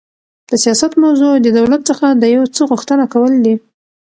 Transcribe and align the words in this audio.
د 0.49 0.51
سیاست 0.63 0.91
موضوع 1.03 1.33
د 1.41 1.47
دولت 1.59 1.81
څخه 1.89 2.05
د 2.21 2.23
یو 2.35 2.43
څه 2.55 2.61
غوښتنه 2.69 3.03
کول 3.13 3.33
دي. 3.45 3.55